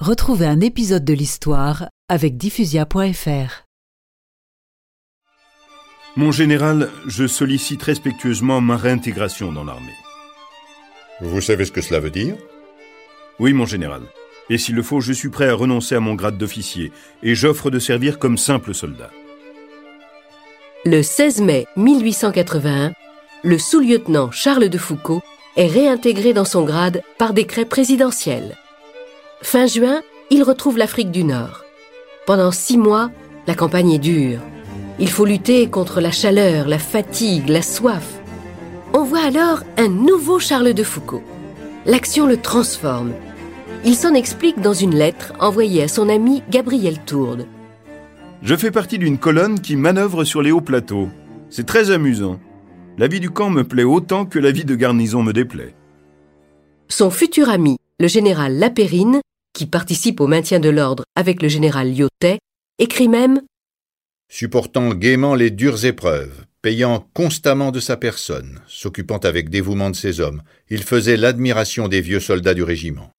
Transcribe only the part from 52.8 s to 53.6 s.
La vie du camp